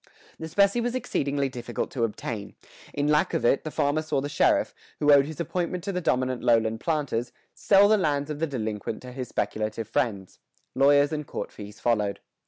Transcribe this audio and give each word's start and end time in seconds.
The 0.39 0.47
specie 0.47 0.81
was 0.81 0.95
exceedingly 0.95 1.47
difficult 1.47 1.91
to 1.91 2.03
obtain; 2.03 2.55
in 2.91 3.07
lack 3.07 3.35
of 3.35 3.45
it, 3.45 3.63
the 3.63 3.69
farmer 3.69 4.01
saw 4.01 4.19
the 4.19 4.29
sheriff, 4.29 4.73
who 4.97 5.11
owed 5.13 5.27
his 5.27 5.39
appointment 5.39 5.83
to 5.83 5.91
the 5.91 6.01
dominant 6.01 6.41
lowland 6.41 6.79
planters, 6.79 7.31
sell 7.53 7.87
the 7.87 7.97
lands 7.97 8.31
of 8.31 8.39
the 8.39 8.47
delinquent 8.47 9.03
to 9.03 9.11
his 9.11 9.27
speculative 9.29 9.87
friends. 9.87 10.39
Lawyers 10.73 11.11
and 11.13 11.27
court 11.27 11.51
fees 11.51 11.79
followed. 11.79 12.19